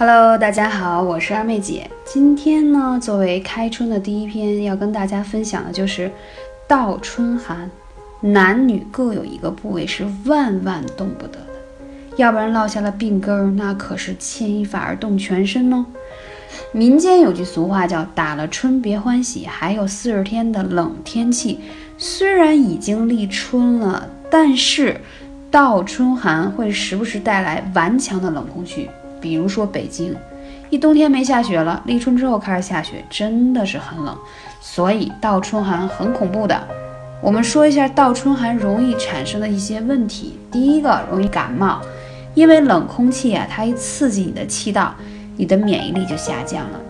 [0.00, 1.90] Hello，大家好，我是二妹姐。
[2.04, 6.08] 今天呢，作为开春的第一篇，要跟大家分享的就是
[6.68, 7.68] 倒春寒，
[8.20, 11.46] 男女各有一个部位是万万动不得的，
[12.16, 15.84] 要不然落下了病根儿，那可是牵一发而动全身哦。
[16.70, 21.58] 民间有句俗话叫“打了春别欢喜”，还有四十天的冷天气，
[21.96, 25.00] 虽然已经立春了，但是
[25.50, 28.88] 倒春寒会时不时带来顽强的冷空气。
[29.20, 30.14] 比如说北京，
[30.70, 34.16] 一冬天没下雪了，立春之后开始下雪，真的是很冷，
[34.60, 36.60] 所以倒春寒很恐怖的。
[37.20, 40.38] 我们说一下倒春寒容易产生的一些问题。
[40.52, 41.80] 第一个，容易感冒，
[42.34, 44.94] 因为冷空气啊，它一刺激你的气道，
[45.36, 46.80] 你的免疫力就下降了，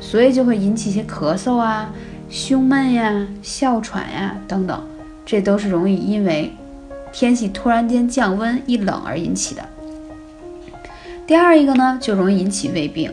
[0.00, 1.90] 所以就会引起一些咳嗽啊、
[2.30, 4.82] 胸闷呀、哮喘呀等等，
[5.26, 6.50] 这都是容易因为
[7.12, 9.62] 天气突然间降温一冷而引起的。
[11.26, 13.10] 第二一个呢，就容易引起胃病，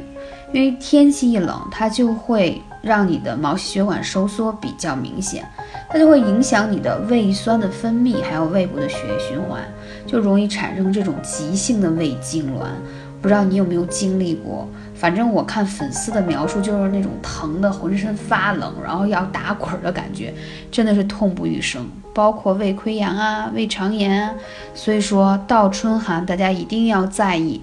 [0.52, 5.46] 因为天气一冷，它就会让你的毛细血管收缩比较明显，
[5.90, 9.62] 它就会影响你的胃酸的分泌，还有胃部的血液循环，
[10.06, 12.68] 就容易产生这种急性的胃痉挛。
[13.22, 14.68] 不知道你有没有经历过？
[14.96, 20.34] 反正我看粉丝的描述，就是那种疼的浑身发冷，然后要打滚的感觉，
[20.70, 21.88] 真的是痛不欲生。
[22.14, 24.34] 包括胃溃疡啊、胃肠炎啊，
[24.74, 27.62] 所以说倒春寒，大家一定要在意。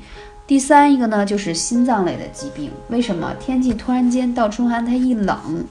[0.48, 2.70] 第三一个呢，就是心脏类的疾病。
[2.88, 5.62] 为什么天气突然间到春寒，它一冷，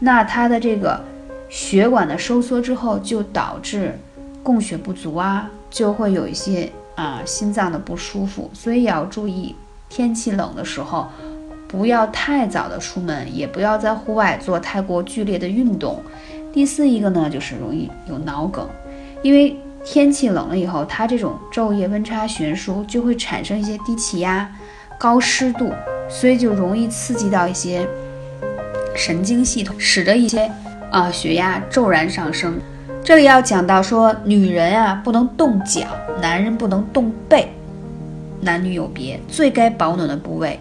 [0.00, 1.02] 那它的这个
[1.48, 3.98] 血管的收缩之后，就导致
[4.42, 8.50] 供血不足啊，就会有一些啊心脏的不舒服。
[8.52, 9.56] 所以也要注意，
[9.88, 11.06] 天气冷的时候，
[11.66, 16.02] 不要太早的出门，也不要在户外做太过剧烈的运动。
[16.52, 18.68] 第四一个呢，就是容易有脑梗，
[19.22, 19.56] 因为。
[19.84, 24.50] 天气冷了以后，它这种昼夜温差悬殊就会产生一些低气压、
[24.98, 25.72] 高湿度，
[26.08, 27.86] 所以就容易刺激到一些
[28.94, 30.50] 神经系统，使得一些
[30.90, 32.58] 啊血压骤然上升。
[33.02, 35.86] 这里要讲到说，女人啊不能动脚，
[36.20, 37.48] 男人不能动背，
[38.42, 40.60] 男女有别，最该保暖的部位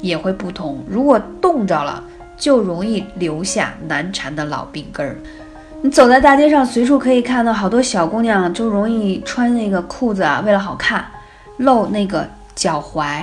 [0.00, 0.82] 也会不同。
[0.88, 2.02] 如果冻着了，
[2.36, 5.16] 就容易留下难缠的老病根儿。
[5.82, 11.04] 你走在大街上，随处可以看到好多小姑娘，就容易穿那个裤子啊，为了好看，
[11.58, 13.22] 露那个脚踝，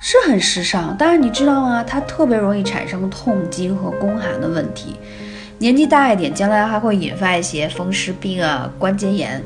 [0.00, 0.96] 是很时尚。
[0.98, 1.84] 但是你知道吗？
[1.84, 4.96] 它特别容易产生痛经和宫寒的问题。
[5.58, 9.40] 年纪大一点，将来还会引发一些风湿病啊、关节炎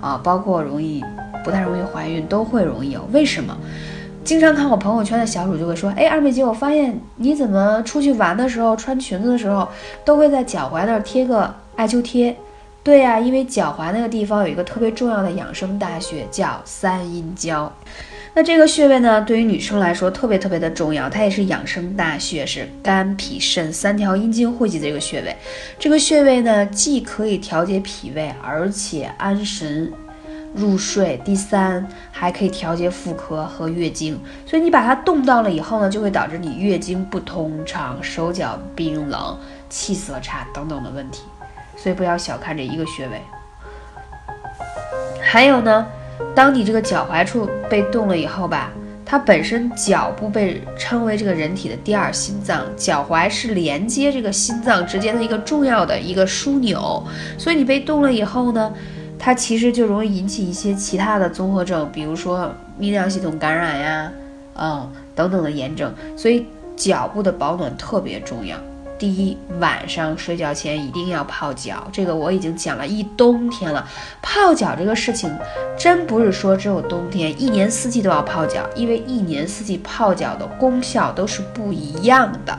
[0.00, 1.04] 啊，包括容易
[1.44, 3.06] 不太容易怀孕，都会容易有。
[3.12, 3.56] 为什么？
[4.24, 9.68] 经常看我朋友圈的小主就会说：“哎，二妹姐，我发现你怎么出去玩的时候，穿裙子的时候，
[10.04, 12.36] 都会在脚踝那儿贴个。”艾灸贴，
[12.82, 17.72] 对呀，因为脚踝那个地方有一个特别重要的养生大穴，叫三阴交。
[18.34, 25.36] 那这个穴位呢，对于女生来说特别特别的重要，它也是养生大穴，是肝脾肾三条阴经汇集的一个穴位。
[25.78, 29.92] 这个穴位呢，既可以调节脾胃，而且安神
[30.54, 31.20] 入睡。
[31.22, 34.18] 第三，还可以调节妇科和月经。
[34.46, 41.24] 所以你把它冻到了以后呢，就会导致你月经不通畅、手脚冰冷、气色差等等的问题。
[41.82, 43.20] 所以不要小看这一个穴位。
[45.20, 45.84] 还有呢，
[46.32, 48.70] 当你这个脚踝处被冻了以后吧，
[49.04, 57.02] 它本身脚部被称为这个人体的第二心脏，脚踝是连接这个心脏之间的一个重要的一个枢纽。
[57.36, 58.72] 所以你被冻了以后呢，
[59.18, 64.12] 它其实就容易引起一些其他的综合症，比如说泌尿系统感染呀，
[64.54, 65.92] 嗯等等的炎症。
[66.16, 68.56] 所以脚部的保暖特别重要。
[69.02, 73.84] 第一，晚上睡觉前一定要泡脚，这个我已经讲了一冬天了。
[74.22, 75.28] 泡脚这个事情，
[75.76, 82.56] 真不是说只有冬天，一年四季都要泡脚，因为一年四季泡脚的功效都是不一样的。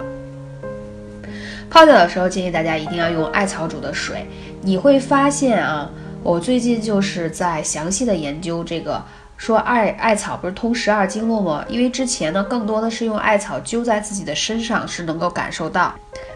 [1.69, 4.27] 泡脚的时候，建议大家一定要用艾草煮的水。
[4.59, 5.89] 你会发现啊，
[6.21, 9.01] 我最近就是在详细的研究这个。
[9.35, 11.65] 说艾艾草不是通十二经络吗？
[11.67, 15.93] 因为之前呢，更多的是用艾草灸在自己的身上，是能够感受到。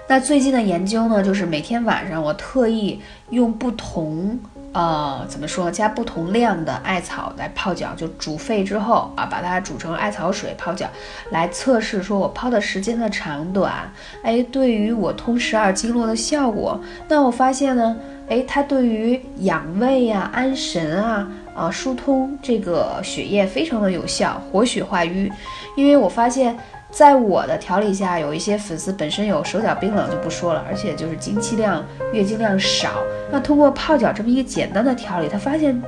[0.10, 4.40] 那最近的研究呢，就是每天晚上我特意用不同
[4.72, 10.88] 呃怎么说加不同量的艾草来泡脚，就煮沸之后啊，把它煮成艾草水泡脚，
[11.32, 13.92] 来测试说我泡的时间的长短，
[14.24, 16.80] 哎，对于我通十二经络的效果。
[17.10, 17.98] 那我发现呢，
[18.30, 21.28] 哎，它对于养胃呀、安神啊。
[21.58, 25.28] 啊，疏通这个血液非常的有效，活血化瘀。
[25.76, 26.56] 因为我发现，
[26.90, 33.04] 在我的调理下，有一些粉丝本身有手脚冰冷就不说了，而且就是经期量、月经量少。
[33.30, 35.80] 那通过泡脚这么一个简单的调理，他发现，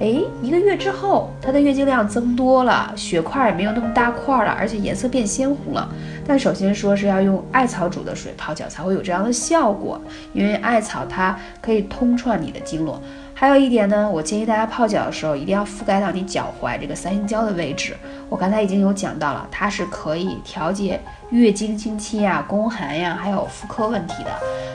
[0.00, 0.06] 哎，
[0.42, 5.88] 一个月之后，她的月经量增多了，血块也没有那么大块了，而且颜色变鲜红了。
[6.26, 10.00] 但首先说是要用艾草煮的水泡脚才会有这样的效果，
[10.32, 13.00] 因为艾草它可以通串你的经络。
[13.38, 17.94] 还有一点呢，我建议大家泡脚的时候一定要覆盖到你脚踝这个三阴交的位置。
[18.30, 20.98] 我刚才已经有讲到了，它是可以调节
[21.28, 24.30] 月经经期呀、宫寒呀，还有妇科问题的。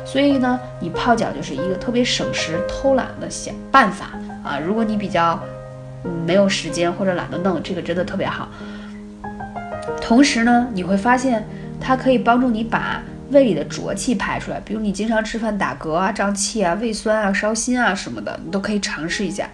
[0.05, 4.11] 所以呢，你泡脚就是一个特别省时偷懒的小办法。
[4.43, 5.39] 啊，如果你比较
[6.23, 8.47] 没有时间或者懒得弄，这个真的特别好。
[9.99, 11.43] 同时呢，你会发现
[11.79, 13.01] 它可以帮助你把
[13.31, 19.50] 胃里的浊气排出来，比如你经常吃饭打嗝啊、胀气啊、胃酸啊、烧心啊什么的，你都可以尝试一下。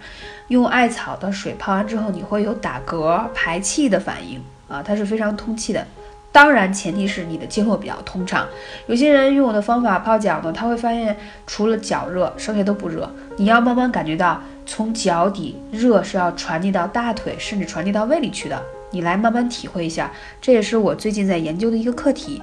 [0.48, 5.86] 用艾草的水泡完之后，你会有打嗝、排气的反应啊，它是非常通气的。
[6.30, 8.46] 当然，前提是你的经络比较通畅。
[8.86, 11.16] 有些人用我的方法泡脚呢，他会发现
[11.46, 13.10] 除了脚热，剩下都不热。
[13.38, 14.40] 你要慢慢感觉到。
[14.70, 18.62] 从脚底热是要传递到大腿，甚至传递到胃里去的。
[18.90, 22.42] 你来慢慢体会一下，这也是我最近在研究的一个课题。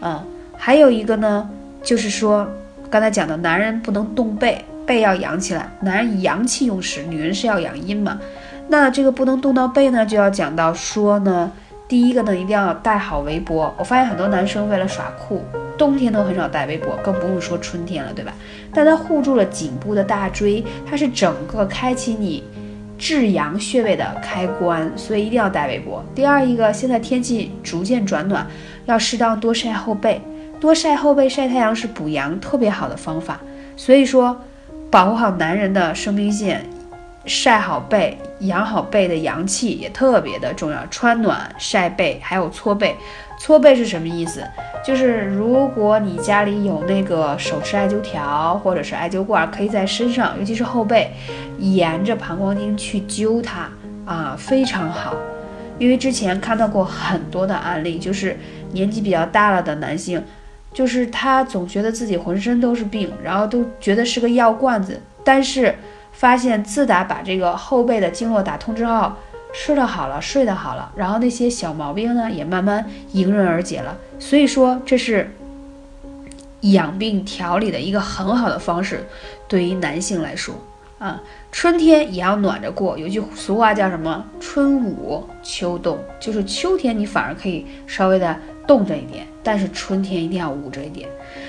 [0.00, 0.20] 嗯，
[0.62, 1.48] 还有一个呢，
[1.82, 2.46] 就是说
[2.90, 5.66] 刚才讲的，男人不能动背，背要扬起来。
[5.80, 8.20] 男人阳气用事，女人是要养阴嘛。
[8.68, 11.50] 那这个不能动到背呢，就要讲到说呢。
[11.88, 13.74] 第一个呢，一定要带好围脖。
[13.78, 15.42] 我发现很多男生为了耍酷，
[15.78, 18.34] 冬天都很少带围脖，更不用说春天了，对吧？
[18.74, 22.44] 但它护住了颈部的大椎，它是整个开启你
[22.98, 26.04] 至阳穴位的开关，所以一定要带围脖。
[26.14, 28.46] 第二一个，现在天气逐渐转暖，
[28.84, 30.20] 要适当多晒后背，
[30.60, 33.40] 多晒后背晒太阳是补阳特别好的方法。
[33.76, 34.38] 所以说，
[34.90, 36.64] 保护好男人的生命线。
[37.26, 40.86] 晒好背，养好背的阳气也特别的重要。
[40.90, 42.96] 穿暖、晒背，还有搓背。
[43.38, 44.42] 搓背是什么意思？
[44.82, 51.10] 就是如果你家里有那个手持艾灸条或者是艾灸罐，可以在身上，尤其是后背，
[51.58, 53.68] 沿着膀胱经去灸它
[54.06, 55.14] 啊，非常好。
[55.78, 58.38] 因为之前看到过很多的案例，就是
[58.72, 60.22] 年纪比较大了的男性，
[60.72, 65.74] 就是他总觉得自己浑身都是病，然后都觉得是个药罐子，但是。
[66.12, 69.10] 发现自打把这个后背的经络打通之后，
[69.54, 73.96] 吃的好了，睡得好了，然后那些小毛病呢也慢慢迎刃而解了。
[74.18, 75.32] 所以说这是
[76.62, 79.06] 养病调理的一个很好的方式，
[79.48, 80.54] 对于男性来说
[80.98, 82.98] 啊，春天也要暖着过。
[82.98, 84.22] 有句俗话叫什么？
[84.40, 88.36] 春捂秋冻，就是秋天你反而可以稍微的
[88.70, 91.08] 冻着一点，但是春天一定要捂着一点。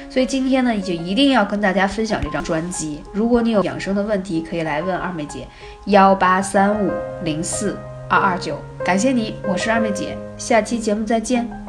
[0.10, 3.00] 所以今天呢，就一定要跟大家分享这张专辑。
[3.14, 5.48] 如果你有养生的问题，可以来问二妹姐，
[5.86, 6.92] 幺八三五
[7.24, 7.78] 零四
[8.10, 8.58] 二二九。
[8.84, 11.61] 感谢你，我是二妹姐，下期节目再见。